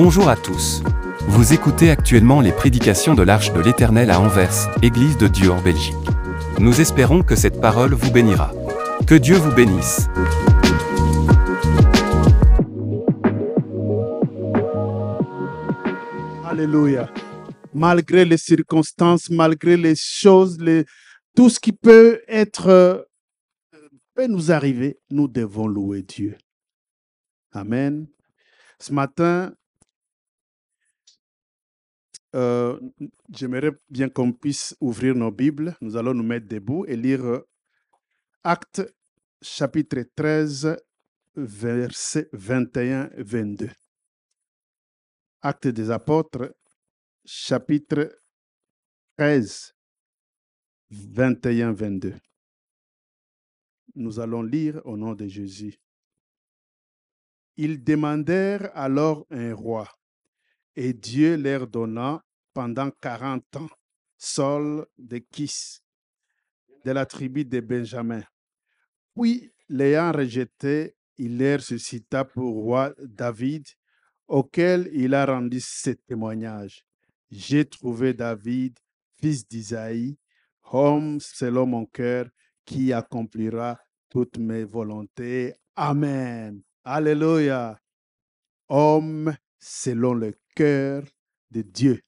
[0.00, 0.80] Bonjour à tous.
[1.26, 5.60] Vous écoutez actuellement les prédications de l'Arche de l'Éternel à Anvers, Église de Dieu en
[5.60, 5.96] Belgique.
[6.60, 8.52] Nous espérons que cette parole vous bénira.
[9.08, 10.06] Que Dieu vous bénisse.
[16.44, 17.12] Alléluia.
[17.74, 20.58] Malgré les circonstances, malgré les choses,
[21.34, 23.02] tout ce qui peut être, euh,
[24.14, 26.36] peut nous arriver, nous devons louer Dieu.
[27.50, 28.06] Amen.
[28.78, 29.52] Ce matin,
[32.34, 32.78] euh,
[33.30, 35.76] j'aimerais bien qu'on puisse ouvrir nos Bibles.
[35.80, 37.48] Nous allons nous mettre debout et lire euh,
[38.44, 38.82] Actes
[39.40, 40.76] chapitre 13,
[41.36, 43.70] versets 21-22.
[45.40, 46.54] Actes des apôtres,
[47.24, 48.10] chapitre
[49.16, 49.74] 13,
[50.92, 52.18] 21-22.
[53.94, 55.78] Nous allons lire au nom de Jésus.
[57.56, 59.88] Ils demandèrent alors un roi,
[60.80, 62.22] et Dieu leur donna
[62.54, 63.68] pendant quarante ans
[64.16, 65.80] Saul de Kis,
[66.84, 68.22] de la tribu de Benjamin.
[69.12, 73.66] Puis, l'ayant rejeté, il leur suscita pour roi David,
[74.28, 76.84] auquel il a rendu ce témoignage.
[77.28, 78.78] J'ai trouvé David,
[79.20, 80.16] fils d'Isaïe,
[80.70, 82.26] homme selon mon cœur,
[82.64, 85.54] qui accomplira toutes mes volontés.
[85.74, 86.62] Amen.
[86.84, 87.80] Alléluia.
[88.68, 91.04] Homme selon le cœur
[91.52, 92.02] de Dieu,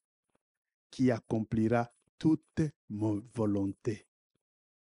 [0.91, 4.09] qui accomplira toutes mes volontés.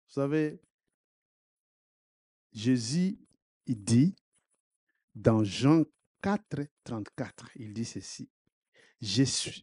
[0.06, 0.58] Vous savez,
[2.50, 3.18] Jésus,
[3.66, 4.16] il dit
[5.14, 5.84] dans Jean
[6.22, 8.30] 4, 34, il dit ceci.
[9.02, 9.60] Je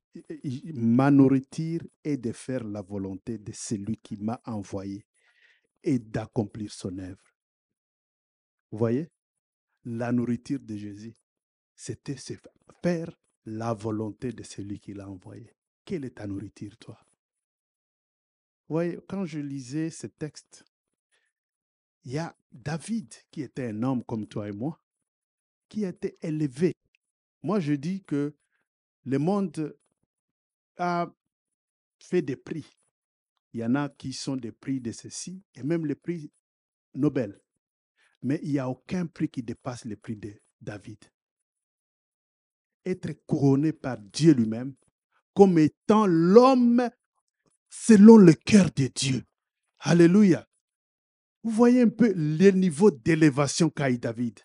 [0.75, 5.03] ma nourriture est de faire la volonté de celui qui m'a envoyé
[5.81, 7.34] et d'accomplir son œuvre.
[8.72, 9.09] Vous voyez,
[9.84, 11.16] la nourriture de Jésus,
[11.75, 12.16] c'était
[12.84, 13.12] faire
[13.45, 15.56] la volonté de celui qui l'a envoyé.
[15.83, 17.00] Quelle est ta nourriture, toi?
[18.67, 20.66] Voyez, quand je lisais ce texte,
[22.03, 24.81] il y a David qui était un homme comme toi et moi,
[25.69, 26.73] qui a été élevé.
[27.44, 28.35] Moi, je dis que
[29.03, 29.78] le monde
[30.78, 31.13] a
[32.00, 32.66] fait des prix.
[33.53, 36.31] Il y en a qui sont des prix de ceci, et même les prix
[36.94, 37.39] Nobel.
[38.22, 40.97] Mais il n'y a aucun prix qui dépasse le prix de David.
[42.85, 44.75] Être couronné par Dieu lui-même
[45.35, 46.90] comme étant l'homme
[47.69, 49.23] selon le cœur de Dieu.
[49.79, 50.47] Alléluia.
[51.44, 54.40] Vous voyez un peu le niveau d'élévation qu'a eu David.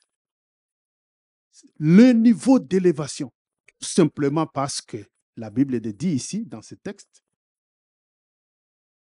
[1.78, 3.32] Le niveau d'élévation.
[3.80, 4.98] Simplement parce que
[5.36, 7.24] la Bible dit ici, dans ce texte,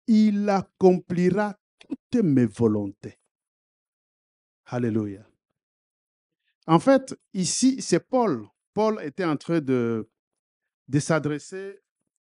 [0.07, 3.19] il accomplira toutes mes volontés.
[4.65, 5.25] Alléluia.
[6.65, 8.47] En fait, ici, c'est Paul.
[8.77, 10.07] Paul était en train de,
[10.99, 11.79] s'adresser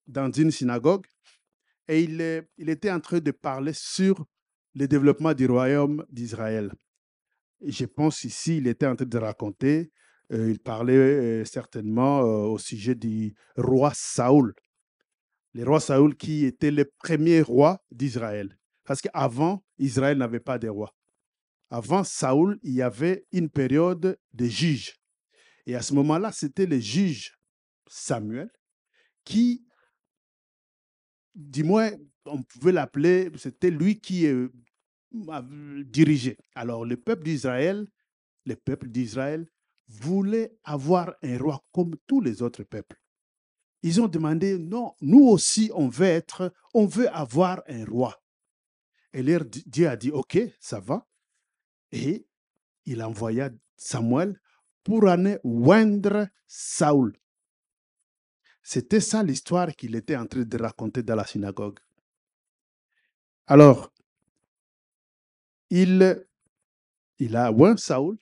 [0.08, 1.06] dans une synagogue
[1.90, 2.22] et il,
[2.70, 4.26] était en train de parler sur
[4.74, 6.72] le développement du royaume d'Israël.
[7.62, 9.92] Je pense ici, il était en train de raconter,
[10.32, 14.56] euh, il parlait euh, certainement euh, au sujet du roi Saoul.
[15.56, 18.58] Le roi Saoul qui était le premier roi d'Israël.
[18.86, 20.96] Parce qu'avant, Israël n'avait pas de roi.
[21.70, 24.96] Avant Saoul, il y avait une période de juges.
[25.66, 27.38] Et à ce moment-là, c'était le juge
[27.88, 28.50] Samuel
[29.24, 29.66] qui,
[31.34, 31.92] du moins,
[32.26, 34.50] on pouvait l'appeler, c'était lui qui euh,
[35.86, 36.38] dirigeait.
[36.56, 37.88] Alors, le peuple d'Israël,
[38.46, 39.48] le peuple d'Israël
[39.88, 43.00] voulait avoir un roi comme tous les autres peuples.
[43.82, 48.20] Ils ont demandé, non, nous aussi, on veut être, on veut avoir un roi.
[49.14, 51.08] Et leur di- Dieu a dit, OK, ça va.
[51.92, 52.28] Et
[52.86, 54.40] il envoya Samuel
[54.86, 57.18] pour aller oindre Saoul.
[58.62, 61.80] C'était ça l'histoire qu'il était en train de raconter dans la synagogue.
[63.48, 63.92] Alors,
[65.70, 66.26] il,
[67.20, 68.18] il a oint Saoul,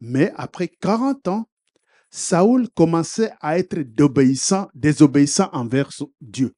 [0.00, 1.48] mais après 40 ans,
[2.10, 6.54] Saoul commençait à être d'obéissant- désobéissant envers Dieu.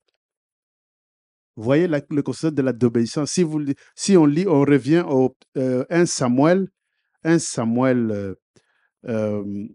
[1.57, 3.33] Vous voyez le concept de la désobéissance.
[3.95, 6.69] Si, on lit, on revient au euh, 1 Samuel,
[7.25, 8.37] 1 Samuel,
[9.07, 9.69] euh, euh,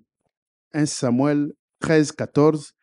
[0.74, 2.74] 1 Samuel 13, 14.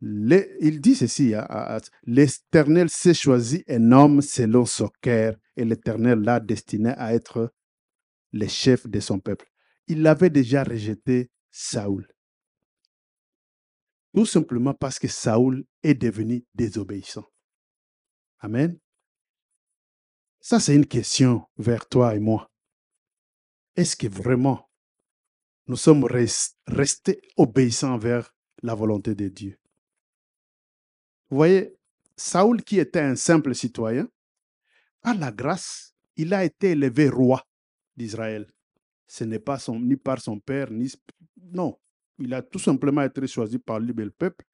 [0.00, 6.20] Les- il dit ceci, hein, l'Éternel s'est choisi un homme selon son cœur et l'Éternel
[6.20, 7.52] l'a destiné à être
[8.32, 9.46] le chef de son peuple.
[9.88, 12.06] Il avait déjà rejeté Saoul.
[14.14, 17.24] Tout simplement parce que Saoul est devenu désobéissant.
[18.40, 18.78] Amen.
[20.40, 22.50] Ça, c'est une question vers toi et moi.
[23.76, 24.68] Est-ce que vraiment
[25.66, 29.58] nous sommes res- restés obéissants envers la volonté de Dieu.
[31.28, 31.76] Vous voyez,
[32.16, 34.08] Saoul, qui était un simple citoyen,
[35.02, 37.46] par la grâce, il a été élevé roi
[37.96, 38.50] d'Israël.
[39.06, 40.90] Ce n'est pas ni par son père, ni...
[41.52, 41.78] Non,
[42.18, 44.44] il a tout simplement été choisi par lui, le peuple.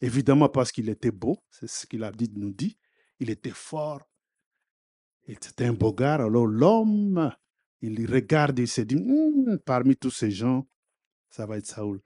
[0.00, 2.78] Évidemment parce qu'il était beau, c'est ce qu'il a dit, nous dit.
[3.18, 4.08] Il était fort.
[5.26, 6.14] Il était un beau gars.
[6.14, 7.34] Alors l'homme,
[7.80, 10.66] il regarde, il se dit, Hum, parmi tous ces gens,
[11.30, 12.00] ça va être Saoul.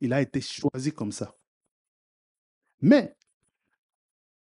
[0.00, 1.34] Il a été choisi comme ça.
[2.80, 3.16] Mais,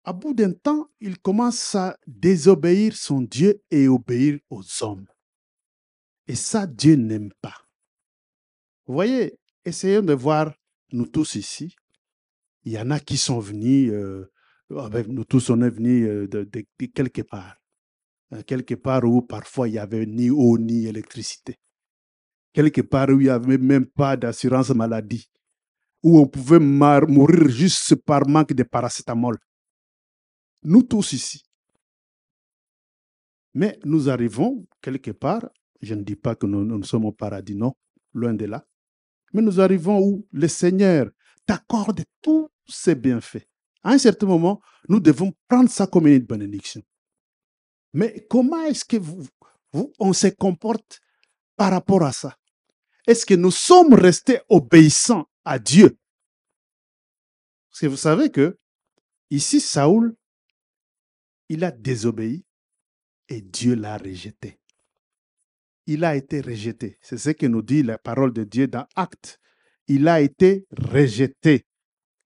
[0.05, 5.07] à bout d'un temps, il commence à désobéir son Dieu et obéir aux hommes.
[6.27, 7.55] Et ça, Dieu n'aime pas.
[8.87, 10.55] Vous voyez, essayons de voir,
[10.93, 11.77] nous tous ici,
[12.65, 14.31] il y en a qui sont venus, euh,
[14.71, 17.62] nous tous, on est venus euh, de quelque part.
[18.33, 21.57] Euh, Quelque part où parfois il n'y avait ni eau ni électricité.
[22.53, 25.29] Quelque part où il n'y avait même pas d'assurance maladie.
[26.03, 29.39] Où on pouvait mourir juste par manque de paracétamol.
[30.65, 31.43] Nous tous ici.
[33.55, 35.49] Mais nous arrivons quelque part,
[35.81, 37.75] je ne dis pas que nous, nous sommes au paradis, non,
[38.15, 38.65] loin de là.
[39.33, 41.11] Mais nous arrivons où le Seigneur
[41.47, 43.47] t'accorde tous ses bienfaits.
[43.83, 46.83] À un certain moment, nous devons prendre ça comme une bénédiction.
[47.93, 49.27] Mais comment est-ce que vous,
[49.99, 51.01] on se comporte
[51.57, 52.39] par rapport à ça?
[53.07, 55.99] Est-ce que nous sommes restés obéissants à Dieu?
[57.71, 58.59] Parce que vous savez que
[59.31, 60.15] ici, Saoul,
[61.49, 62.45] il a désobéi
[63.29, 64.59] et Dieu l'a rejeté.
[65.87, 66.99] Il a été rejeté.
[67.03, 69.41] C'est ce que nous dit la parole de Dieu dans Actes.
[69.89, 71.67] Il a été rejeté.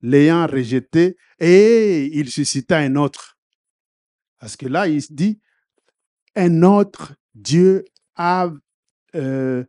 [0.03, 3.39] L'ayant rejeté, et il suscita un autre.
[4.39, 5.41] Parce que là, il dit,
[6.37, 7.85] un autre Dieu
[8.15, 8.51] a
[9.15, 9.65] euh,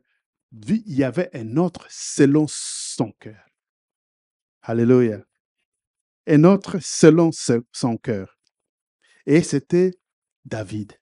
[0.52, 3.46] vu, il y avait un autre selon son cœur.
[4.62, 5.24] Alléluia.
[6.28, 8.38] Un autre selon son cœur.
[9.26, 9.92] Et c'était
[10.46, 10.94] David.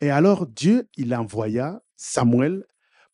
[0.00, 2.64] Et alors Dieu, il envoya Samuel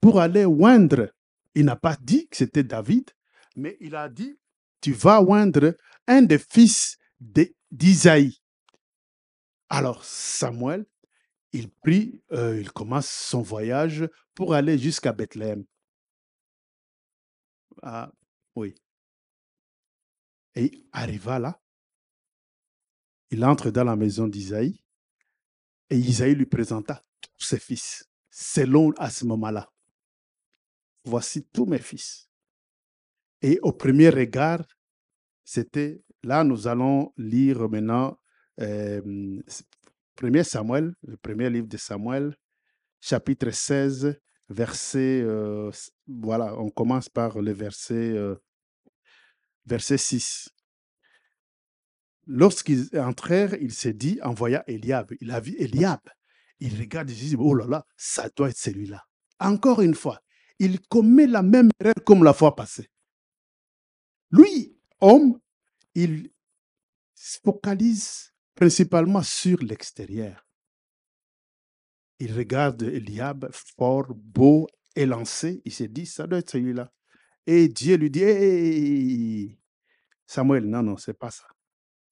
[0.00, 1.12] pour aller oindre.
[1.54, 3.10] Il n'a pas dit que c'était David,
[3.56, 4.38] mais il a dit,
[4.80, 5.76] tu vas oindre
[6.06, 6.98] un des fils
[7.70, 8.38] d'Isaïe.
[9.68, 10.86] Alors Samuel,
[11.54, 15.64] il prit, euh, il commence son voyage pour aller jusqu'à Bethléem.
[17.80, 18.12] Ah,
[18.56, 18.74] oui.
[20.56, 21.60] Et arriva là.
[23.30, 24.82] Il entre dans la maison d'Isaïe
[25.90, 29.70] et Isaïe lui présenta tous ses fils, selon à ce moment-là.
[31.04, 32.28] Voici tous mes fils.
[33.42, 34.64] Et au premier regard,
[35.44, 38.18] c'était, là nous allons lire maintenant
[38.60, 39.40] euh,
[40.22, 42.36] 1 Samuel, le premier livre de Samuel,
[43.00, 44.18] chapitre 16,
[44.48, 45.70] verset, euh,
[46.06, 48.36] voilà, on commence par le verset, euh,
[49.66, 50.50] verset 6.
[52.26, 55.12] Lorsqu'ils entrèrent, il s'est dit, envoya Eliab.
[55.20, 56.00] Il a vu Eliab.
[56.60, 59.04] Il regarde et dit, oh là là, ça doit être celui-là.
[59.40, 60.20] Encore une fois,
[60.58, 62.88] il commet la même erreur comme la fois passée.
[64.30, 65.38] Lui, homme,
[65.94, 66.30] il
[67.14, 70.46] se focalise principalement sur l'extérieur.
[72.18, 75.60] Il regarde Eliab, fort, beau, élancé.
[75.64, 76.92] Il se dit, ça doit être celui-là.
[77.46, 79.58] Et Dieu lui dit,
[80.26, 81.46] Samuel, non, non, c'est pas ça.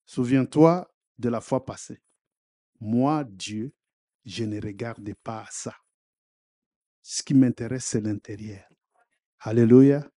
[0.05, 2.03] Souviens-toi de la fois passée.
[2.81, 3.73] Moi, Dieu,
[4.25, 5.75] je ne regarde pas ça.
[7.03, 8.65] Ce qui m'intéresse, c'est l'intérieur.
[9.41, 10.09] Alléluia.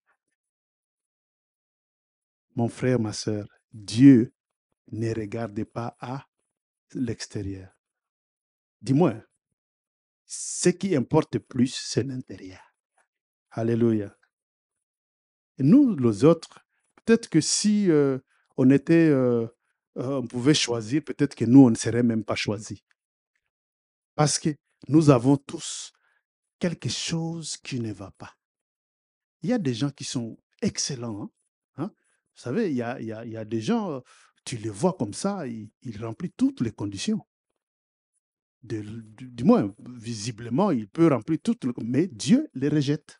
[2.56, 4.34] Mon frère, ma soeur, Dieu
[4.92, 6.26] ne regarde pas à
[6.94, 7.70] l'extérieur.
[8.82, 9.16] Dis-moi,
[10.26, 12.62] ce qui importe plus, c'est l'intérieur.
[13.52, 14.16] Alléluia.
[15.58, 16.60] Et nous, les autres,
[17.04, 18.20] peut-être que si euh,
[18.58, 19.48] on était, euh,
[19.98, 22.82] euh, on pouvait choisir, peut-être que nous, on ne serait même pas choisis.
[24.16, 24.50] Parce que
[24.88, 25.92] nous avons tous
[26.60, 28.34] quelque chose qui ne va pas.
[29.42, 31.24] Il y a des gens qui sont excellents.
[31.24, 31.30] hein,
[31.78, 31.92] hein.
[32.36, 34.02] Vous savez, il y a, il y a- des gens,
[34.46, 37.20] tu les vois comme ça, ils remplissent toutes les conditions.
[38.64, 43.20] Du, moins, visiblement, il peut remplir toutes les mais Dieu les rejette.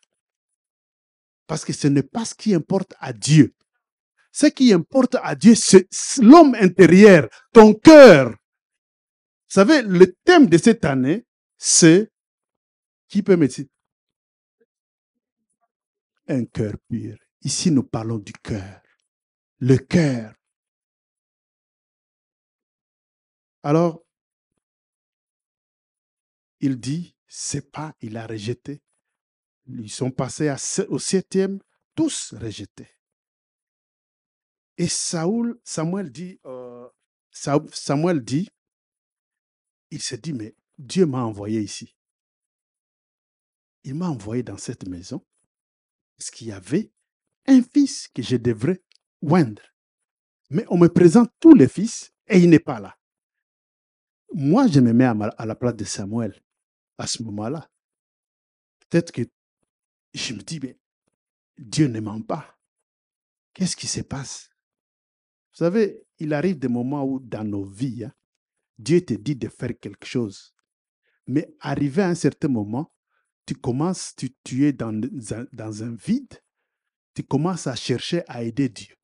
[1.46, 3.54] Parce que ce n'est pas ce qui importe à Dieu.
[4.32, 5.88] Ce qui importe à Dieu, c'est
[6.20, 8.30] l'homme intérieur, ton cœur.
[8.30, 8.34] Vous
[9.48, 11.24] savez, le thème de cette année,
[11.56, 12.10] c'est,
[13.08, 13.46] qui peut me
[16.28, 17.16] un cœur pur.
[17.42, 18.80] Ici, nous parlons du cœur.
[19.60, 20.34] Le cœur.
[23.66, 24.00] Alors,
[26.60, 28.80] il dit, c'est pas, il a rejeté.
[29.66, 30.54] Ils sont passés
[30.88, 31.58] au septième,
[31.96, 32.88] tous rejetés.
[34.76, 36.88] Et Saoul, Samuel dit, euh,
[37.32, 38.48] Sa- Samuel dit,
[39.90, 41.96] il se dit, mais Dieu m'a envoyé ici.
[43.82, 45.26] Il m'a envoyé dans cette maison
[46.16, 46.92] parce qu'il y avait
[47.46, 48.80] un fils que je devrais
[49.22, 49.74] oindre.
[50.50, 52.96] Mais on me présente tous les fils et il n'est pas là.
[54.32, 56.40] Moi, je me mets à, la place de Samuel
[56.98, 57.70] à ce moment-là.
[58.80, 59.22] Peut-être que
[60.14, 60.78] je me dis, mais
[61.58, 62.58] Dieu ne ment pas.
[63.54, 64.50] Qu'est-ce qui se passe?
[65.52, 68.12] Vous savez, il arrive des moments où dans nos vies, hein,
[68.78, 70.54] Dieu te dit de faire quelque chose.
[71.26, 72.92] Mais arrivé à un certain moment,
[73.46, 74.14] tu commences,
[74.44, 74.92] tu, es dans,
[75.52, 76.42] dans un vide,
[77.14, 78.94] tu commences à chercher à aider Dieu.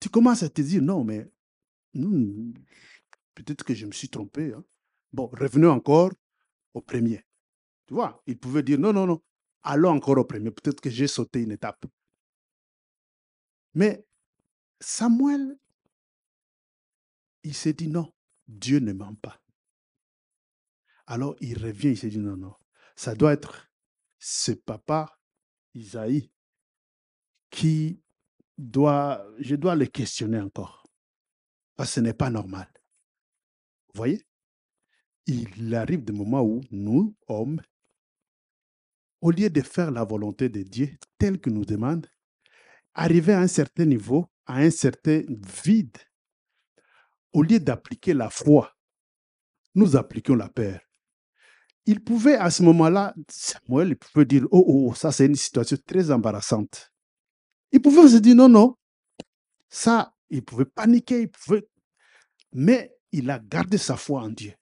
[0.00, 1.30] Tu commences à te dire, non, mais
[1.96, 2.52] hmm,
[3.34, 4.52] peut-être que je me suis trompé.
[4.52, 4.64] hein.
[5.12, 6.12] Bon, revenons encore
[6.74, 7.24] au premier.
[7.86, 9.22] Tu vois, il pouvait dire, non, non, non,
[9.62, 10.50] allons encore au premier.
[10.50, 11.86] Peut-être que j'ai sauté une étape.
[13.74, 14.06] Mais
[14.80, 15.58] Samuel,
[17.42, 18.12] il s'est dit, non,
[18.48, 19.40] Dieu ne ment pas.
[21.06, 22.54] Alors il revient, il s'est dit, non, non,
[22.96, 23.70] ça doit être
[24.18, 25.20] ce papa,
[25.74, 26.32] Isaïe,
[27.50, 28.02] qui
[28.58, 30.85] doit, je dois le questionner encore.
[31.84, 32.68] Ce n'est pas normal.
[33.88, 34.26] Vous voyez?
[35.26, 37.60] Il arrive des moments où nous, hommes,
[39.20, 42.06] au lieu de faire la volonté de Dieu telle que nous demande,
[42.94, 45.22] arriver à un certain niveau, à un certain
[45.64, 45.96] vide,
[47.32, 48.72] au lieu d'appliquer la foi,
[49.74, 50.80] nous appliquons la peur.
[51.84, 55.76] Il pouvait à ce moment-là, Samuel, il pouvait dire, oh, oh, ça c'est une situation
[55.86, 56.92] très embarrassante.
[57.72, 58.76] Il pouvait se dire, non, non,
[59.68, 61.66] ça, il pouvait paniquer, il pouvait...
[62.52, 64.54] Mais il a gardé sa foi en Dieu.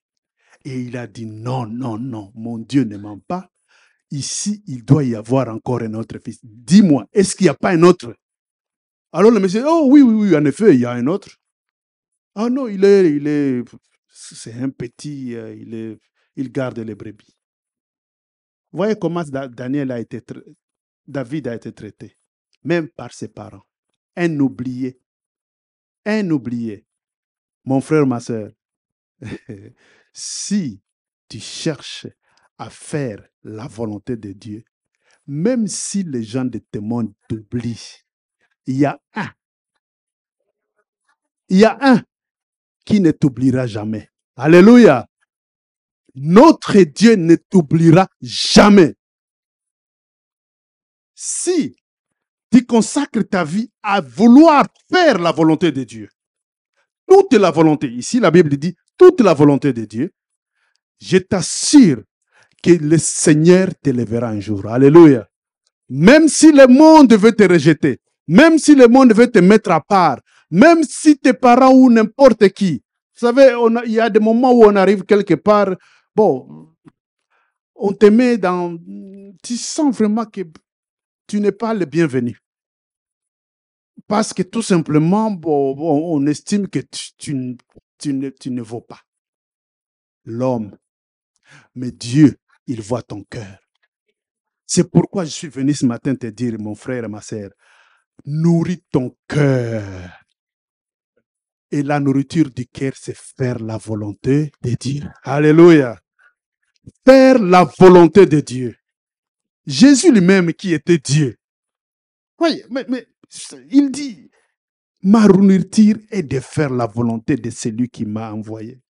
[0.64, 3.50] Et il a dit, non, non, non, mon Dieu ne ment pas.
[4.10, 6.38] Ici, il doit y avoir encore un autre fils.
[6.42, 8.14] Dis-moi, est-ce qu'il n'y a pas un autre?
[9.12, 11.36] Alors le monsieur, oh oui, oui, oui, en effet, il y a un autre.
[12.34, 13.62] Ah non, il est, il est,
[14.08, 15.98] c'est un petit, euh, il est,
[16.36, 17.36] il garde les brebis.
[18.72, 20.20] Voyez comment Da- Daniel a été,
[21.06, 22.16] David a été traité,
[22.64, 23.62] même par ses parents.
[24.16, 24.98] Un oublié,
[26.04, 26.86] un oublié.
[27.64, 28.50] Mon frère, ma soeur,
[30.12, 30.82] si
[31.28, 32.06] tu cherches
[32.58, 34.64] à faire la volonté de Dieu,
[35.26, 38.04] même si les gens de tes mondes t'oublient,
[38.66, 39.30] il y a un,
[41.48, 42.02] il y a un
[42.84, 44.10] qui ne t'oubliera jamais.
[44.36, 45.08] Alléluia.
[46.14, 48.94] Notre Dieu ne t'oubliera jamais.
[51.14, 51.76] Si
[52.54, 56.08] tu consacres ta vie à vouloir faire la volonté de Dieu,
[57.04, 60.12] toute la volonté, ici la Bible dit toute la volonté de Dieu,
[61.00, 62.04] je t'assure
[62.62, 64.68] que le Seigneur te lèvera un jour.
[64.68, 65.28] Alléluia.
[65.88, 69.80] Même si le monde veut te rejeter, même si le monde veut te mettre à
[69.80, 72.84] part, même si tes parents ou n'importe qui,
[73.14, 73.52] vous savez,
[73.84, 75.74] il y a des moments où on arrive quelque part,
[76.14, 76.68] bon,
[77.74, 78.78] on te met dans...
[79.42, 80.42] Tu sens vraiment que
[81.26, 82.38] tu n'es pas le bienvenu.
[84.06, 86.80] Parce que tout simplement, on estime que
[87.18, 89.00] tu, ne, vaux pas
[90.24, 90.76] l'homme.
[91.74, 93.58] Mais Dieu, il voit ton cœur.
[94.66, 97.50] C'est pourquoi je suis venu ce matin te dire, mon frère et ma sœur,
[98.24, 100.10] nourris ton cœur.
[101.70, 105.02] Et la nourriture du cœur, c'est faire la volonté de Dieu.
[105.22, 105.98] Alléluia.
[107.04, 108.76] Faire la volonté de Dieu.
[109.66, 111.36] Jésus lui-même qui était Dieu.
[112.38, 113.06] Oui, mais
[113.70, 114.30] il dit,
[115.02, 118.80] ma nourriture est de faire la volonté de celui qui m'a envoyé?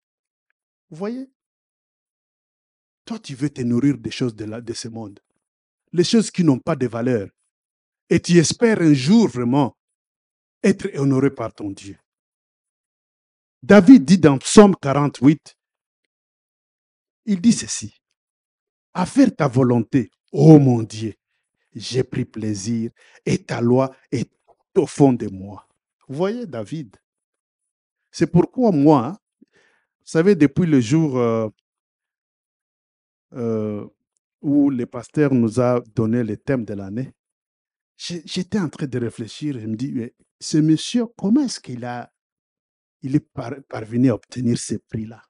[0.89, 1.29] Vous voyez?
[3.05, 5.19] Toi, tu veux te nourrir des choses de, ce monde.
[5.93, 7.29] Les choses qui n'ont pas de valeur.
[8.09, 9.77] Et tu espères un jour vraiment
[10.63, 11.97] être honoré par ton Dieu.
[13.61, 15.55] David dit dans Psaume 48,
[17.25, 17.95] il dit ceci,
[18.93, 21.15] à faire ta volonté, ô mon Dieu,
[21.75, 22.91] j'ai pris plaisir
[23.25, 24.31] et ta loi est
[24.75, 25.67] au fond de moi.
[26.07, 26.95] Vous voyez, David,
[28.11, 29.19] c'est pourquoi moi,
[29.51, 31.49] vous savez, depuis le jour euh,
[33.33, 33.85] euh,
[34.41, 37.11] où le pasteur nous a donné le thème de l'année,
[37.97, 41.83] j'étais en train de réfléchir et je me dis, mais ce monsieur, comment est-ce qu'il
[41.85, 42.11] a,
[43.01, 45.21] il est par- parvenu à obtenir ce prix-là?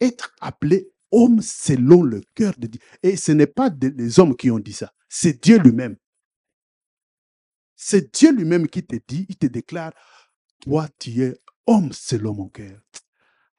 [0.00, 2.80] Être appelé homme selon le cœur de Dieu.
[3.02, 5.96] Et ce n'est pas les hommes qui ont dit ça, c'est Dieu lui-même.
[7.74, 9.92] C'est Dieu lui-même qui te dit, il te déclare,
[10.60, 11.36] toi tu es
[11.66, 12.80] homme selon mon cœur.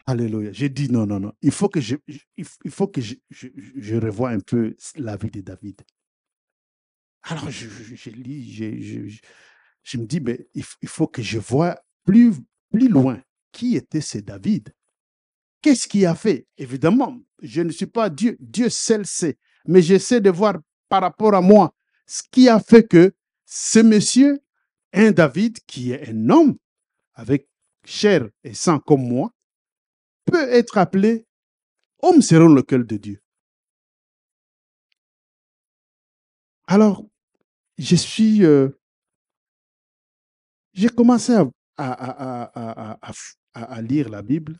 [0.06, 0.52] Alléluia.
[0.54, 1.34] J'ai dit non, non, non.
[1.42, 4.76] Il faut que je, il f- il faut que je, je, je revoie un peu
[4.96, 5.82] la vie de David.
[7.24, 7.68] Alors je,
[8.12, 9.22] lis, je, je, je-
[9.84, 12.32] je me dis, mais il faut que je vois plus,
[12.72, 14.74] plus loin qui était ce David.
[15.62, 16.48] Qu'est-ce qu'il a fait?
[16.58, 18.38] Évidemment, je ne suis pas Dieu.
[18.40, 19.38] Dieu seul sait.
[19.66, 20.58] Mais j'essaie de voir
[20.90, 21.74] par rapport à moi
[22.06, 23.14] ce qui a fait que
[23.46, 24.40] ce monsieur,
[24.94, 26.58] un David, qui est un homme
[27.14, 27.48] avec
[27.86, 29.32] chair et sang comme moi,
[30.26, 31.26] peut être appelé
[32.02, 33.22] homme selon le cœur de Dieu.
[36.68, 37.06] Alors,
[37.78, 38.44] je suis.
[38.46, 38.70] euh,
[40.74, 41.48] j'ai commencé à,
[43.54, 44.60] à- lire la Bible.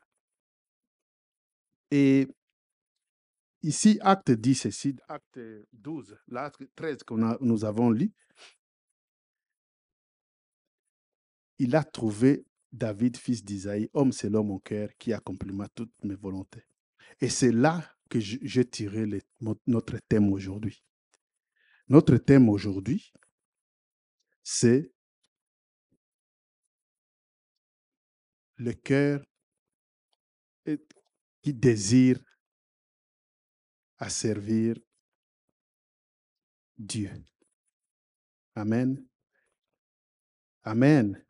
[1.92, 2.28] Et
[3.62, 5.40] ici, acte 10 ici, acte
[5.74, 8.12] 12, l'acte 13 que nous avons lu,
[11.60, 16.64] il a trouvé David, fils d'Isaïe, homme selon mon cœur, qui accomplira toutes mes volontés.
[17.20, 19.06] Et c'est là que j'ai tiré
[19.66, 20.84] notre thème aujourd'hui.
[21.88, 23.12] Notre thème aujourd'hui,
[24.44, 24.92] c'est
[28.58, 29.24] le cœur
[31.42, 32.20] qui désire
[33.98, 34.76] à servir
[36.78, 37.12] Dieu.
[38.56, 39.04] Amen.
[40.64, 41.24] Amen.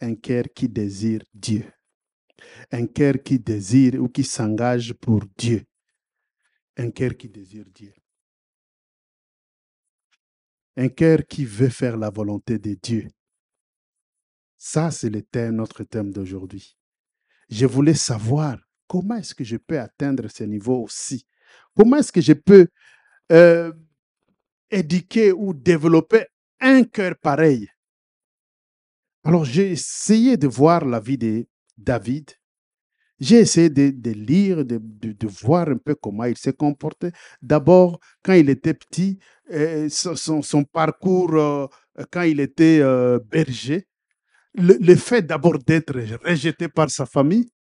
[0.00, 1.70] Un cœur qui désire Dieu.
[2.70, 5.64] Un cœur qui désire ou qui s'engage pour Dieu.
[6.76, 7.92] Un cœur qui désire Dieu.
[10.76, 13.08] Un cœur qui veut faire la volonté de Dieu.
[14.56, 16.76] Ça, c'est le thème, notre thème d'aujourd'hui.
[17.48, 18.58] Je voulais savoir
[18.90, 21.24] comment est-ce que je peux atteindre ce niveau aussi?
[21.76, 22.66] Comment est-ce que je peux
[23.30, 23.72] euh,
[24.68, 26.24] éduquer ou développer
[26.58, 27.68] un cœur pareil?
[29.22, 31.46] Alors, j'ai essayé de voir la vie de
[31.78, 32.32] David.
[33.20, 37.12] J'ai essayé de, lire, de, voir un peu comment il s'est comporté.
[37.40, 39.20] D'abord, quand il était petit,
[39.52, 41.66] euh, son, parcours, euh,
[42.10, 42.80] quand il était
[43.30, 43.86] berger,
[44.54, 47.52] le fait d'abord d'être rejeté par sa famille,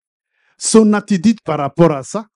[0.59, 2.27] son attitude par rapport à ça,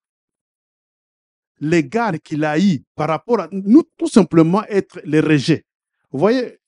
[1.59, 5.65] l'égard qu'il a eu par rapport à nous, tout simplement être les rejets.
[6.12, 6.59] Vous voyez,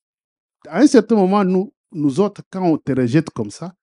[0.67, 3.73] à un certain moment, nous, nous autres, quand on te rejette comme ça,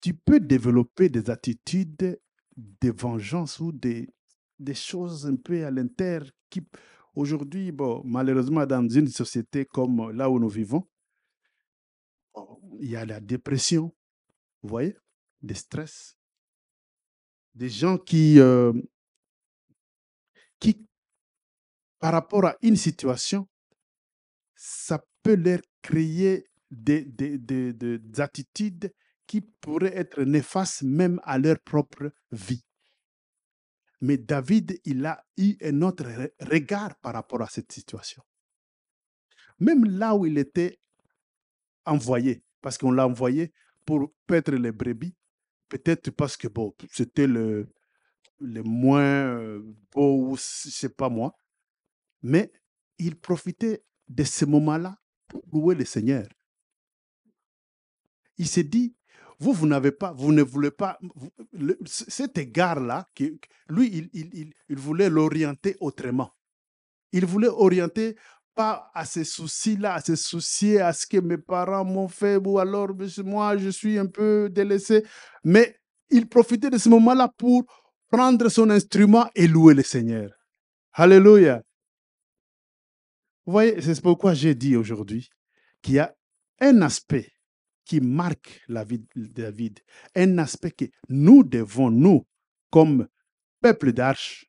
[0.00, 2.20] tu peux développer des attitudes
[2.56, 4.08] de vengeance ou des,
[4.58, 6.62] des choses un peu à l'intérieur qui,
[7.14, 10.86] aujourd'hui, bon, malheureusement, dans une société comme là où nous vivons,
[12.80, 13.94] il y a la dépression,
[14.62, 14.96] vous voyez,
[15.42, 16.15] des stress,
[17.56, 18.72] des gens qui, euh,
[20.60, 20.86] qui,
[21.98, 23.48] par rapport à une situation,
[24.54, 28.92] ça peut leur créer des, des, des- des- des attitudes
[29.26, 32.64] qui pourraient être néfastes même à leur propre vie.
[34.02, 38.22] Mais David, il a eu un autre re- regard par rapport à cette situation.
[39.58, 40.78] Même là où il était
[41.86, 43.52] envoyé, parce qu'on l'a envoyé
[43.86, 45.14] pour paître les brebis,
[45.68, 47.68] peut-être parce que bon, c'était le,
[48.40, 49.02] le moins
[49.38, 51.36] euh, beau, ou sais pas moi,
[52.22, 52.52] mais
[52.98, 54.98] il profitait de ce moment-là
[55.28, 56.26] pour louer le Seigneur.
[58.38, 58.94] Il s'est dit,
[59.38, 60.98] vous, vous n'avez pas, vous ne voulez pas,
[61.86, 63.08] cet égard-là,
[63.68, 66.32] lui, il, il- il- il voulait l'orienter autrement.
[67.12, 68.16] Il voulait orienter
[68.56, 72.58] pas à ces soucis-là, à se soucier à ce que mes parents m'ont fait, ou
[72.58, 72.88] alors
[73.24, 75.04] moi, je suis un peu délaissé.
[75.44, 75.78] Mais
[76.10, 77.64] il profitait de ce moment-là pour
[78.08, 80.30] prendre son instrument et louer le Seigneur.
[80.94, 81.62] Alléluia.
[83.44, 85.28] Vous voyez, c'est pourquoi j'ai dit aujourd'hui
[85.82, 86.16] qu'il y a
[86.60, 87.30] un aspect
[87.84, 89.80] qui marque la vie de David,
[90.16, 92.26] un aspect que nous devons, nous,
[92.70, 93.06] comme
[93.60, 94.46] peuple d'Arche,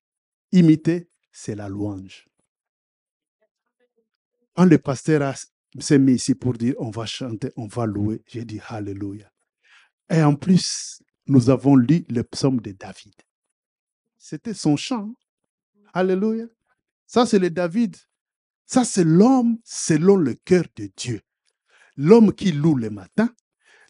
[0.51, 2.27] imiter, c'est la louange.
[4.57, 5.35] Quand le pasteur
[5.79, 9.31] s'est mis ici pour dire on va chanter, on va louer, j'ai dit Alléluia.
[10.09, 13.13] Et en plus, nous avons lu le psaume de David.
[14.17, 15.13] C'était son chant.
[15.93, 16.45] Alléluia.
[17.05, 17.97] Ça, c'est le David.
[18.65, 21.21] Ça, c'est l'homme selon le cœur de Dieu.
[21.95, 23.29] L'homme qui loue le matin,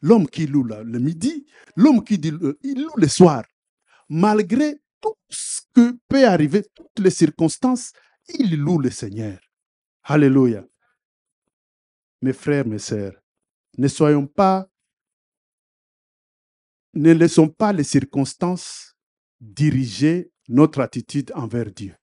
[0.01, 1.45] l'homme qui loue le midi,
[1.77, 3.45] l'homme qui dit, le- il loue le soir.
[4.09, 7.93] Malgré tout ce que peut arriver, toutes les circonstances,
[8.37, 9.39] il loue le Seigneur.
[10.09, 10.65] Alléluia.
[12.21, 13.21] Mes frères, mes sœurs,
[13.77, 14.71] ne soyons pas,
[16.93, 18.95] ne laissons pas les circonstances
[19.41, 21.93] diriger notre attitude envers Dieu.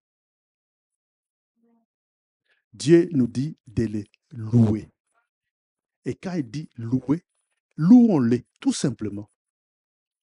[2.74, 4.90] Dieu nous dit de les louer.
[6.04, 7.24] Et quand il dit louer,
[7.78, 9.30] louons-les tout simplement.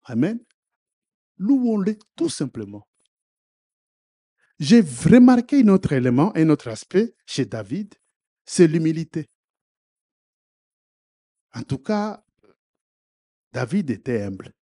[0.03, 0.39] Amen.
[1.37, 2.87] Louons-les tout simplement.
[4.61, 7.95] J'ai remarqué un autre élément, un autre aspect chez David,
[8.45, 9.25] c'est l'humilité.
[11.55, 12.23] En tout cas,
[13.51, 14.53] David était humble.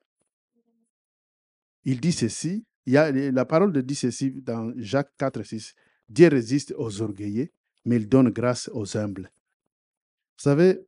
[1.84, 5.74] Il dit ceci, il y a, la parole de dit ceci dans Jacques 4, 6.
[6.08, 7.52] Dieu résiste aux orgueillés,
[7.84, 9.30] mais il donne grâce aux humbles.
[10.38, 10.80] Vous savez,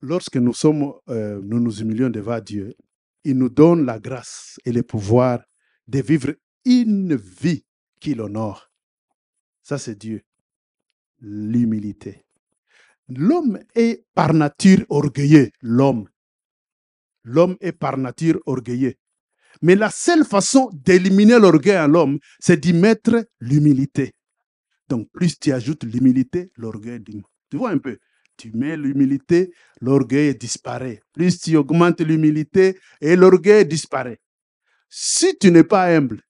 [0.00, 2.76] lorsque nous sommes, euh, nous nous humilions devant Dieu,
[3.24, 5.42] il nous donne la grâce et le pouvoir
[5.88, 6.32] de vivre
[6.64, 7.65] une vie
[8.06, 8.70] qui l'honore.
[9.64, 10.22] Ça, c'est Dieu.
[11.18, 12.24] L'humilité.
[13.08, 15.50] L'homme est par nature orgueilleux.
[15.60, 16.08] L'homme.
[17.24, 18.94] L'homme est par nature orgueilleux.
[19.60, 24.12] Mais la seule façon d'éliminer l'orgueil en l'homme, c'est d'y mettre l'humilité.
[24.88, 27.24] Donc, plus tu ajoutes l'humilité, l'orgueil diminue.
[27.50, 27.98] Tu vois un peu?
[28.36, 31.00] Tu mets l'humilité, l'orgueil disparaît.
[31.12, 34.20] Plus tu augmentes l'humilité et l'orgueil disparaît.
[34.88, 36.22] Si tu n'es pas humble,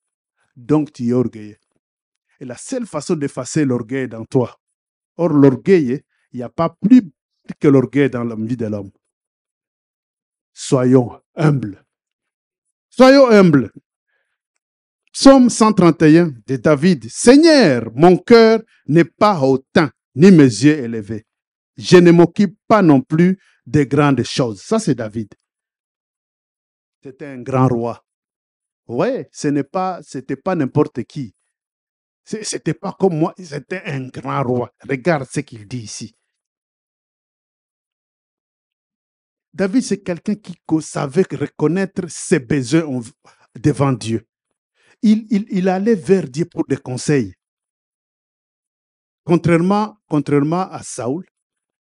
[0.57, 1.59] donc tu es orgueilleux.
[2.41, 4.59] Et la seule façon d'effacer l'orgueil dans toi,
[5.17, 7.11] or l'orgueil, il n'y a pas plus
[7.61, 8.91] que l'orgueil dans la vie de l'homme.
[10.53, 11.85] Soyons humbles.
[12.91, 13.71] Soyons humbles.
[15.13, 17.09] Psaume 131 de David.
[17.11, 21.27] Seigneur, mon cœur n'est pas hautain, ni mes yeux élevés.
[21.77, 24.63] Je ne m'occupe pas non plus des grandes choses.
[24.63, 25.29] Ça, c'est David.
[27.03, 28.05] C'était un grand roi.
[28.89, 30.01] Ouais, ce n'est pas,
[30.45, 31.36] pas n'importe qui.
[32.27, 34.75] C'était pas comme moi, c'était un grand roi.
[34.83, 36.17] Regarde ce qu'il dit ici.
[39.55, 43.01] David, c'est quelqu'un qui savait reconnaître ses besoins
[43.55, 44.27] devant Dieu.
[45.03, 47.33] Il, allait vers Dieu pour des conseils.
[49.25, 51.25] Contrairement, contrairement à Saul,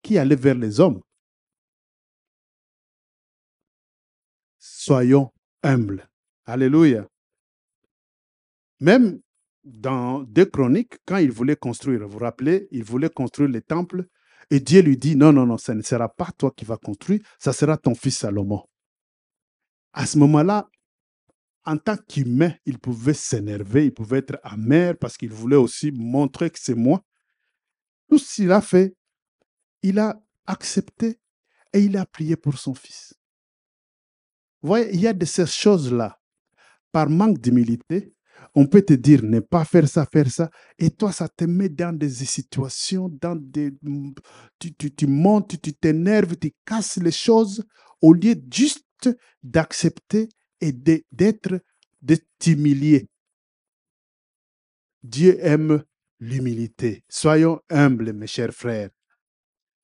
[0.03, 1.01] qui allait vers les hommes.
[4.59, 6.07] Soyons humbles.
[6.45, 7.07] Alléluia.
[8.79, 9.21] Même
[9.63, 14.05] dans deux chroniques, quand il voulait construire, vous vous rappelez, il voulait construire le temple,
[14.49, 17.21] et Dieu lui dit, non, non, non, ce ne sera pas toi qui vas construire,
[17.37, 18.63] ça sera ton fils Salomon.
[19.93, 20.69] À ce moment-là,
[21.65, 26.49] en tant qu'humain, il pouvait s'énerver, il pouvait être amer parce qu'il voulait aussi montrer
[26.49, 27.03] que c'est moi.
[28.07, 28.95] Tout ce qu'il a fait,
[29.83, 31.19] il a accepté
[31.73, 33.13] et il a prié pour son fils.
[34.61, 36.19] Vous voyez, il y a de ces choses-là
[36.91, 38.13] par manque d'humilité,
[38.55, 41.69] on peut te dire ne pas faire ça, faire ça, et toi, ça te met
[41.69, 43.71] dans des situations, dans des...
[44.59, 47.63] Tu, tu, tu montes, tu t'énerves, tu casses les choses,
[48.01, 49.09] au lieu juste
[49.43, 50.29] d'accepter
[50.61, 51.61] et d'être,
[52.01, 53.09] de t'humilier.
[55.03, 55.83] Dieu aime
[56.19, 57.03] l'humilité.
[57.07, 58.89] Soyons humbles, mes chers frères.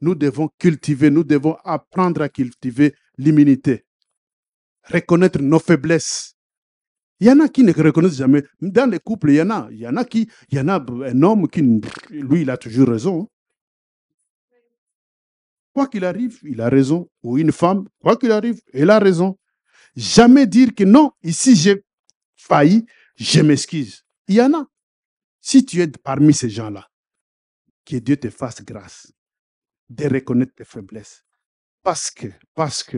[0.02, 3.86] Nous devons cultiver, nous devons apprendre à cultiver l'humilité.
[4.84, 6.35] Reconnaître nos faiblesses
[7.20, 8.44] il y en a qui ne reconnaissent jamais.
[8.62, 9.68] Dans les couples, il y en a.
[9.72, 9.88] Il y
[10.60, 11.62] en a un homme qui,
[12.10, 13.30] lui, il a toujours raison.
[15.74, 17.10] Quoi qu'il arrive, il a raison.
[17.24, 19.38] Ou une femme, quoi qu'il arrive, elle a raison.
[19.96, 21.84] Jamais dire que non, ici j'ai
[22.36, 24.04] failli, je m'excuse.
[24.28, 24.68] Il y en a.
[25.40, 26.88] Si tu es parmi ces gens-là,
[27.86, 29.14] que Dieu te fasse grâce
[29.90, 31.24] de reconnaître tes faiblesses.
[31.84, 32.98] Parce que, parce que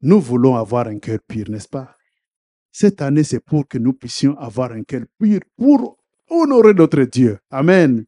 [0.00, 1.96] nous voulons avoir un cœur pur, n'est-ce pas?
[2.72, 7.38] Cette année, c'est pour que nous puissions avoir un cœur pur pour honorer notre Dieu.
[7.50, 8.04] Amen.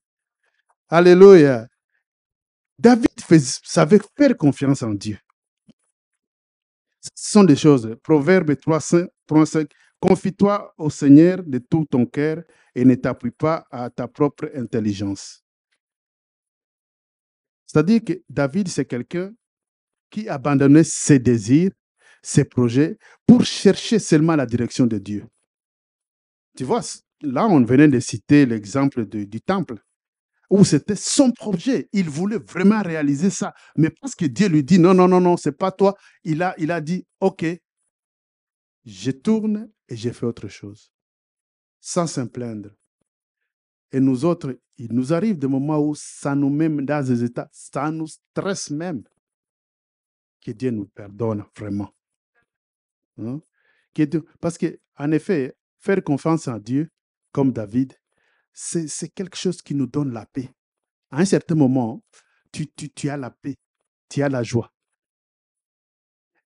[0.89, 1.69] Alléluia.
[2.79, 3.09] David
[3.65, 5.19] savait faire confiance en Dieu.
[7.01, 7.97] Ce sont des choses.
[8.03, 9.09] Proverbe 3, 5.
[10.01, 12.43] Confie-toi au Seigneur de tout ton cœur
[12.75, 15.45] et ne t'appuie pas à ta propre intelligence.
[17.67, 19.33] C'est-à-dire que David, c'est quelqu'un
[20.11, 21.71] qui abandonnait ses désirs
[22.23, 25.27] ses projets pour chercher seulement la direction de Dieu.
[26.57, 26.83] Tu vois,
[27.23, 29.83] là, on venait de citer l'exemple du temple,
[30.51, 31.89] où c'était son projet.
[31.93, 33.55] Il voulait vraiment réaliser ça.
[33.77, 36.55] Mais parce que Dieu lui dit, non, non, non, non, c'est pas toi, il a,
[36.59, 37.45] il a dit, OK,
[38.85, 40.93] je tourne et j'ai fait autre chose,
[41.81, 42.71] sans s'en plaindre.
[43.93, 47.49] Et nous autres, il nous arrive des moments où ça nous met dans des états,
[47.53, 49.05] ça nous stresse même.
[50.45, 51.91] Que Dieu nous pardonne vraiment.
[53.27, 53.41] Hein,
[54.41, 56.91] parce que, en effet, faire confiance en Dieu,
[57.33, 57.95] comme David,
[58.53, 60.51] c'est quelque chose qui nous donne la paix.
[61.11, 62.03] À un certain moment,
[62.53, 63.57] tu, tu, tu as la paix,
[64.09, 64.73] tu as la joie.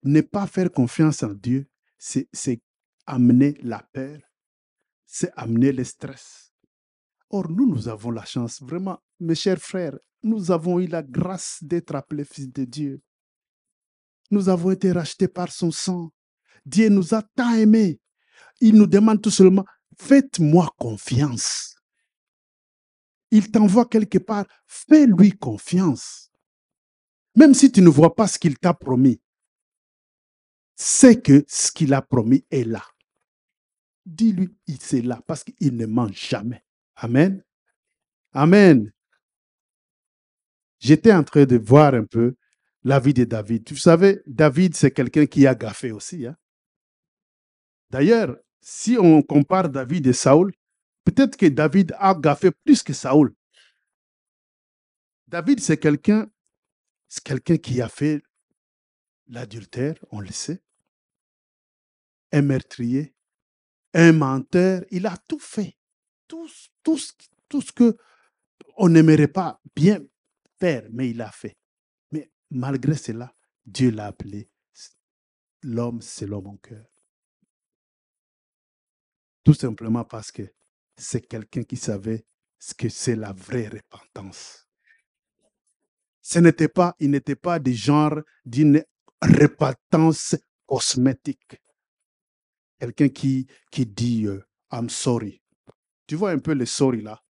[0.02, 2.28] Ne pas faire confiance en Dieu, c'est
[3.06, 4.20] amener la peur,
[5.04, 6.52] c'est amener le stress.
[7.30, 11.58] Or, nous, nous avons la chance, vraiment, mes chers frères, nous avons eu la grâce
[11.62, 13.02] d'être appelés fils de Dieu.
[14.30, 16.12] Nous avons été rachetés par son sang.
[16.66, 18.00] Dieu nous a tant aimés.
[18.61, 19.64] Il nous demande tout seulement,
[19.98, 21.76] faites-moi confiance.
[23.31, 26.31] Il t'envoie quelque part, fais-lui confiance.
[27.37, 29.20] Même si tu ne vois pas ce qu'il t'a promis,
[30.74, 32.83] sais que ce qu'il a promis est là.
[34.05, 36.64] Dis-lui, il c'est là parce qu'il ne ment jamais.
[36.96, 37.42] Amen.
[38.33, 38.92] Amen.
[40.79, 42.37] J'étais en train de voir un peu
[42.85, 43.68] la vie de David.
[43.70, 46.26] Vous savez, David, c'est quelqu'un qui a gaffé aussi.
[46.26, 46.37] hein.
[47.90, 50.53] D'ailleurs, si on compare David et Saoul,
[51.05, 53.35] peut-être que David a gaffé plus que Saoul.
[55.29, 56.31] David, c'est quelqu'un,
[57.25, 58.22] quelqu'un qui a fait
[59.29, 60.62] l'adultère, on le sait,
[62.33, 63.14] un meurtrier,
[63.94, 65.77] un menteur, il a tout fait.
[66.29, 66.49] Tout,
[66.83, 67.96] tout ce que
[68.77, 70.01] on n'aimerait pas bien
[70.59, 71.57] faire, mais il a fait.
[72.11, 74.51] Mais malgré cela, Dieu l'a appelé
[75.62, 76.87] l'homme selon mon cœur.
[79.46, 80.42] Tout simplement parce que
[80.96, 82.26] c'est quelqu'un qui savait
[82.59, 84.66] ce que c'est la vraie repentance.
[86.20, 88.85] Ce n'était pas, il n'était pas du genre d'une
[89.22, 90.35] repentance
[90.66, 91.62] cosmétique.
[92.80, 95.40] Quelqu'un qui, qui dit euh, I'm sorry.
[96.09, 97.22] Tu vois un peu le sorry là?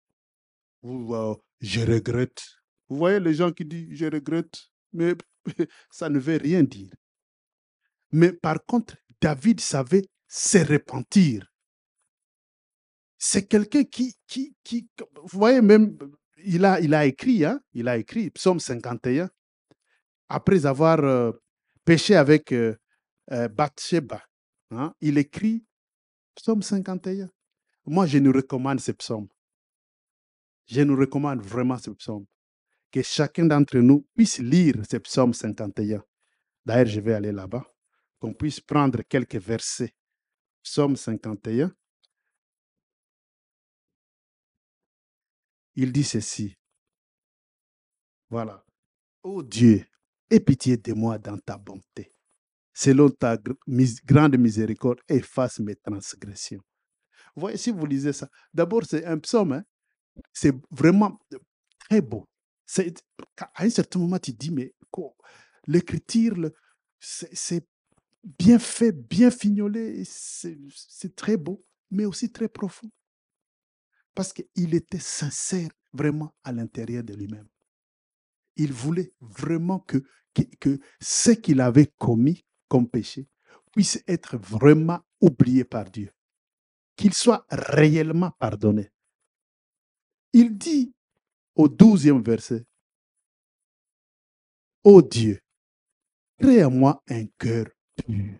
[0.84, 2.44] Euh, je regrette.
[2.88, 5.16] Vous voyez les gens qui disent je regrette, mais
[5.90, 6.94] ça ne veut rien dire.
[8.12, 11.50] Mais par contre, David savait se repentir.
[13.26, 15.96] C'est quelqu'un qui, qui, vous voyez même,
[16.44, 19.30] il a, il a écrit, hein, il a écrit Psaume 51,
[20.28, 21.32] après avoir euh,
[21.86, 22.76] péché avec euh,
[23.32, 24.22] euh, Bathsheba,
[24.72, 25.64] hein, il écrit
[26.34, 27.30] Psaume 51.
[27.86, 29.28] Moi, je nous recommande ce psaume.
[30.66, 32.26] Je nous recommande vraiment ce psaume.
[32.92, 36.04] Que chacun d'entre nous puisse lire ce psaume 51.
[36.66, 37.64] D'ailleurs, je vais aller là-bas.
[38.20, 39.94] Qu'on puisse prendre quelques versets.
[40.62, 41.74] Psaume 51.
[45.76, 46.56] Il dit ceci.
[48.30, 48.64] Voilà.
[49.22, 49.84] Ô Dieu,
[50.30, 52.10] aie pitié de moi dans ta bonté.
[52.72, 53.38] Selon ta
[54.04, 56.60] grande miséricorde, efface mes transgressions.
[57.36, 59.52] Vous voyez, si vous lisez ça, d'abord, c'est un psaume.
[59.52, 59.64] hein.
[60.32, 61.18] C'est vraiment
[61.78, 62.28] très beau.
[63.38, 64.72] À un certain moment, tu dis, mais
[65.66, 66.50] l'écriture,
[67.00, 67.66] c'est
[68.38, 72.90] bien fait, bien fignolé, c'est très beau, mais aussi très profond.
[74.14, 77.48] Parce qu'il était sincère vraiment à l'intérieur de lui-même.
[78.56, 80.04] Il voulait vraiment que,
[81.00, 83.28] ce qu'il avait commis comme péché
[83.72, 86.12] puisse être vraiment oublié par Dieu,
[86.96, 88.90] qu'il soit réellement pardonné.
[90.32, 90.94] Il dit
[91.56, 92.64] au douzième verset,
[94.84, 95.40] Ô Dieu,
[96.38, 98.38] crée en moi un cœur pur.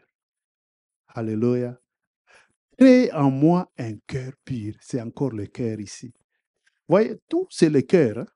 [1.09, 1.81] Alléluia.
[2.79, 4.75] Crée en moi un cœur pur.
[4.81, 6.13] C'est encore le cœur ici.
[6.89, 8.19] Voyez, tout c'est le cœur.
[8.19, 8.27] hein.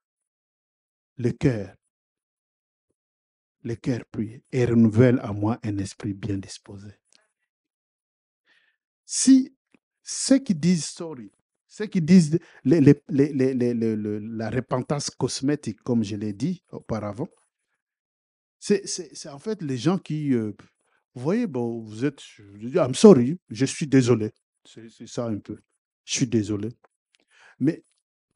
[1.16, 1.74] Le cœur.
[3.62, 4.40] Le cœur pur.
[4.52, 6.90] Et renouvelle en moi un esprit bien disposé.
[9.04, 9.54] Si
[10.02, 11.32] ceux qui disent sorry,
[11.66, 12.90] ceux qui disent la
[14.50, 17.28] repentance cosmétique, comme je l'ai dit auparavant,
[18.58, 20.52] c'est en fait les gens qui, euh,
[21.14, 22.20] vous voyez, bon, vous êtes,
[22.74, 24.32] I'm sorry, je suis désolé.
[24.64, 25.58] C'est c'est ça un peu.
[26.04, 26.68] Je suis désolé.
[27.58, 27.84] Mais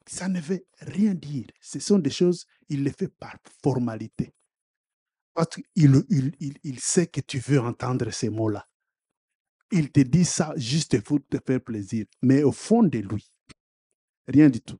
[0.05, 1.47] ça ne veut rien dire.
[1.61, 4.33] Ce sont des choses, il les fait par formalité.
[5.33, 8.67] Parce qu'il il, il, il sait que tu veux entendre ces mots-là.
[9.71, 12.05] Il te dit ça juste pour te faire plaisir.
[12.21, 13.27] Mais au fond de lui,
[14.27, 14.79] rien du tout.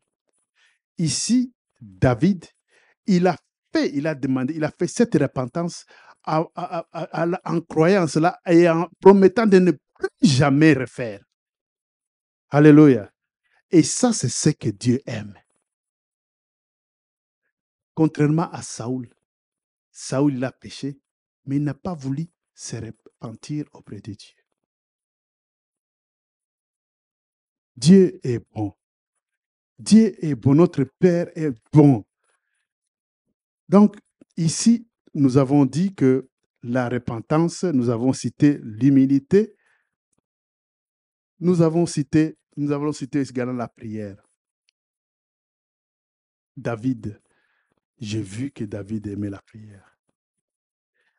[0.97, 2.45] Ici, David,
[3.07, 3.35] il a
[3.73, 5.85] fait, il a demandé, il a fait cette repentance
[6.25, 11.23] en croyant cela et en promettant de ne plus jamais refaire.
[12.49, 13.11] Alléluia.
[13.71, 15.33] Et ça, c'est ce que Dieu aime.
[17.95, 19.09] Contrairement à Saoul,
[19.91, 20.99] Saoul il a péché,
[21.45, 24.35] mais il n'a pas voulu se repentir auprès de Dieu.
[27.75, 28.73] Dieu est bon.
[29.79, 30.55] Dieu est bon.
[30.55, 32.05] Notre Père est bon.
[33.67, 33.97] Donc,
[34.37, 36.29] ici, nous avons dit que
[36.63, 39.55] la repentance, nous avons cité l'humilité,
[41.39, 44.25] nous avons cité, nous avons cité également la prière.
[46.55, 47.21] David,
[47.99, 49.97] j'ai vu que David aimait la prière.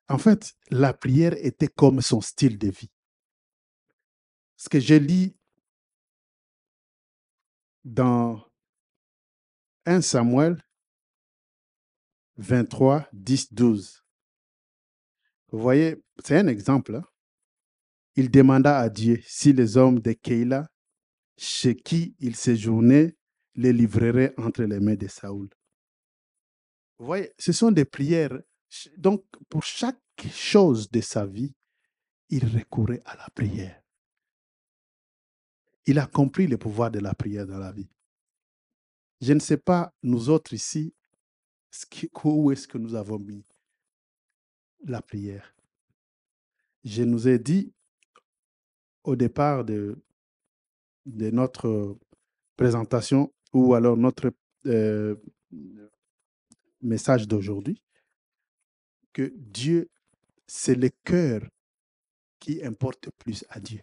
[0.08, 2.90] En fait, la prière était comme son style de vie.
[4.56, 5.36] Ce que je lis
[7.84, 8.42] dans
[9.86, 10.62] 1 Samuel
[12.36, 14.04] 23, 10, 12.
[15.52, 16.96] Vous voyez, c'est un exemple.
[16.96, 17.04] hein.
[18.16, 20.68] Il demanda à Dieu si les hommes de Keïla,
[21.36, 23.16] chez qui il séjournait,
[23.56, 25.48] les livreraient entre les mains de Saoul.
[26.98, 28.38] Vous voyez, ce sont des prières
[28.96, 30.00] Donc, pour chaque
[30.32, 31.54] chose de sa vie,
[32.30, 33.80] il recourait à la prière.
[35.86, 37.90] Il a compris le pouvoir de la prière dans la vie.
[39.20, 40.94] Je ne sais pas, nous autres ici,
[42.24, 43.44] où est-ce que nous avons mis
[44.84, 45.54] la prière?
[46.84, 47.72] Je nous ai dit
[49.02, 49.96] au départ de,
[51.06, 51.98] notre
[52.56, 54.32] présentation ou alors notre
[54.66, 55.16] euh,
[56.80, 57.82] message d'aujourd'hui
[59.12, 59.90] que Dieu,
[60.46, 61.42] c'est le cœur
[62.38, 63.80] qui importe plus à Dieu.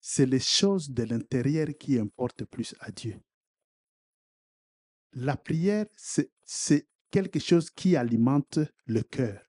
[0.00, 3.18] C'est les choses de l'intérieur qui importent plus à Dieu.
[5.16, 9.48] La prière, c'est quelque chose qui alimente le cœur.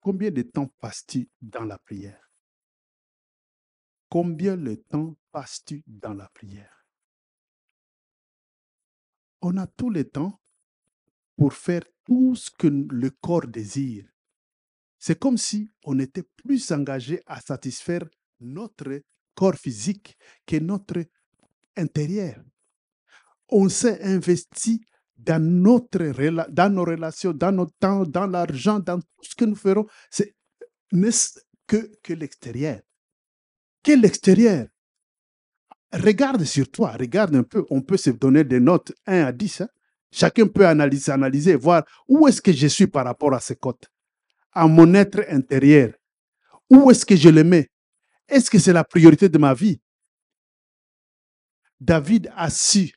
[0.00, 2.32] Combien de temps passes-tu dans la prière?
[4.08, 6.86] Combien de temps passes-tu dans la prière?
[9.40, 10.40] On a tout le temps
[11.36, 14.08] pour faire tout ce que le corps désire.
[14.98, 18.04] C'est comme si on était plus engagé à satisfaire
[18.40, 19.02] notre
[19.34, 21.04] corps physique que notre
[21.76, 22.42] intérieur.
[23.56, 24.84] On s'est investi
[25.16, 29.86] dans, nos relations, dans notre temps, dans l'argent, dans tout ce que nous ferons.
[30.10, 30.34] C'est
[30.90, 31.38] n'est-ce
[31.68, 32.80] que, que l'extérieur.
[33.84, 34.66] Que l'extérieur.
[35.92, 37.64] Regarde sur toi, regarde un peu.
[37.70, 39.60] On peut se donner des notes 1 à 10.
[39.60, 39.68] hein.
[40.10, 43.86] Chacun peut analyser, analyser, voir où est-ce que je suis par rapport à ces cotes,
[44.50, 45.92] à mon être intérieur.
[46.68, 47.70] Où est-ce que je le mets?
[48.28, 49.80] Est-ce que c'est la priorité de ma vie?
[51.80, 52.92] David a su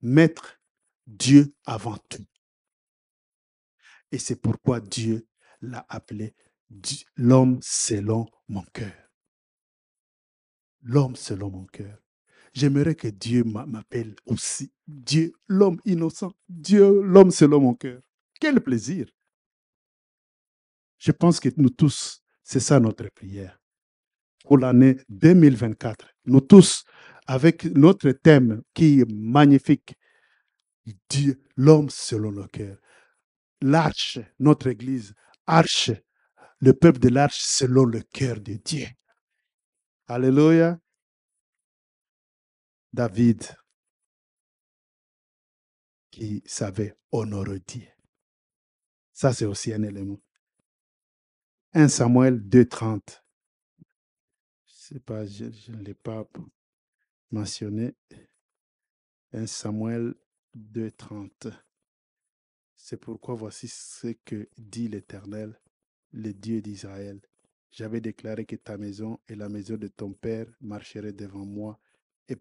[0.00, 0.60] mettre
[1.06, 2.24] Dieu avant tout.
[4.12, 5.26] Et c'est pourquoi Dieu
[5.60, 6.34] l'a appelé
[7.16, 8.92] l'homme selon mon cœur.
[10.82, 11.98] L'homme selon mon cœur.
[12.54, 16.32] J'aimerais que Dieu m'a- m'appelle aussi Dieu, l'homme innocent.
[16.48, 18.00] Dieu, l'homme selon mon cœur.
[18.40, 19.06] Quel plaisir.
[20.98, 23.60] Je pense que nous tous, c'est ça notre prière
[24.44, 26.08] pour l'année 2024.
[26.24, 26.84] Nous tous,
[27.28, 29.94] avec notre thème qui est magnifique,
[31.10, 32.78] Dieu, l'homme selon le cœur.
[33.60, 35.14] L'arche, notre église,
[35.46, 35.90] arche,
[36.60, 38.86] le peuple de l'arche selon le cœur de Dieu.
[40.06, 40.80] Alléluia.
[42.94, 43.44] David,
[46.10, 47.86] qui savait honorer Dieu.
[49.12, 50.18] Ça, c'est aussi un élément.
[51.74, 53.22] 1 Samuel 2.30.
[54.64, 56.26] Je sais pas, je, je ne l'ai pas
[57.30, 57.94] mentionné.
[59.32, 60.14] 1 Samuel
[60.56, 61.52] 2.30.
[62.74, 65.60] C'est pourquoi voici ce que dit l'Éternel,
[66.12, 67.20] le Dieu d'Israël.
[67.70, 71.78] J'avais déclaré que ta maison et la maison de ton père marcheraient devant moi
[72.28, 72.36] et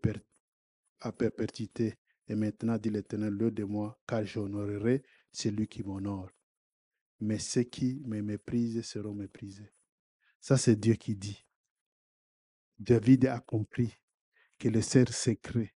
[1.01, 1.95] à perpétuité.
[2.29, 6.29] Et maintenant, dit l'Éternel, le de moi, car j'honorerai celui qui m'honore.
[7.19, 9.71] Mais ceux qui me méprisent seront méprisés.
[10.39, 11.45] Ça, c'est Dieu qui dit.
[12.79, 13.93] David a compris
[14.59, 15.73] que le seul secret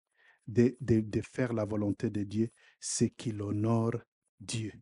[0.47, 3.97] de, de- de faire la volonté de Dieu, c'est qu'il honore
[4.39, 4.73] Dieu.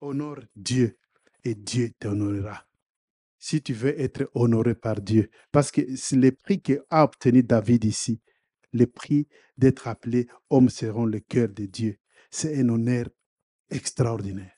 [0.00, 0.98] Honore Dieu
[1.44, 2.66] et Dieu t'honorera.
[3.38, 7.84] Si tu veux être honoré par Dieu, parce que c'est le prix qu'a obtenu David
[7.84, 8.20] ici,
[8.72, 11.98] le prix d'être appelé homme selon le cœur de Dieu,
[12.30, 13.06] c'est un honneur
[13.70, 14.52] extraordinaire.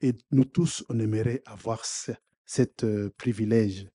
[0.00, 2.12] Et nous tous, on aimerait avoir ce
[2.44, 3.88] cet, euh, privilège.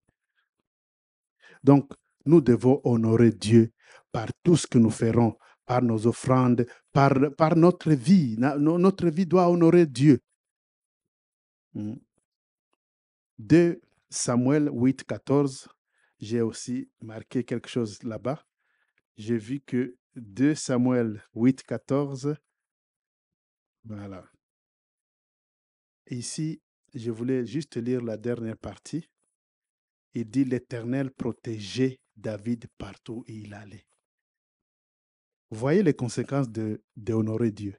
[1.64, 1.94] Donc,
[2.28, 3.72] nous devons honorer Dieu
[4.12, 8.38] par tout ce que nous ferons, par nos offrandes, par, notre vie.
[8.38, 10.20] Notre vie doit honorer Dieu.
[11.74, 11.96] Mm.
[13.40, 15.68] 2 Samuel 8, 14,
[16.20, 18.44] j'ai aussi marqué quelque chose là-bas.
[19.16, 22.36] J'ai vu que 2 Samuel 8, 14,
[23.84, 24.24] voilà.
[26.10, 26.62] Ici,
[26.94, 29.10] je voulais juste lire la dernière partie.
[30.14, 33.88] Il dit l'Éternel protégeait David partout où il allait.
[35.50, 37.78] Vous voyez les conséquences de d'honorer Dieu.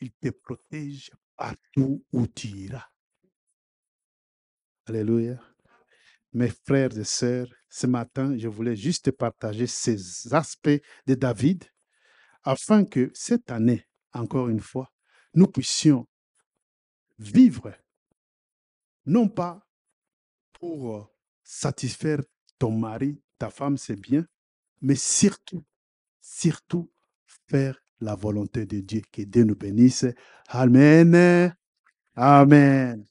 [0.00, 2.88] Il te protège partout où tu iras.
[4.86, 5.40] Alléluia.
[6.32, 11.64] Mes frères et sœurs, ce matin, je voulais juste partager ces aspects de David
[12.42, 14.92] afin que cette année, encore une fois,
[15.34, 16.08] nous puissions
[17.18, 17.74] vivre,
[19.06, 19.66] non pas
[20.52, 21.04] pour euh,
[21.42, 22.20] satisfaire
[22.58, 24.26] ton mari, ta femme, c'est bien,
[24.80, 25.64] mais surtout,
[26.20, 26.90] surtout
[27.48, 29.02] faire la volonté de Dieu.
[29.12, 30.06] Que Dieu nous bénisse.
[30.48, 31.54] Amen.
[32.16, 33.07] Amen.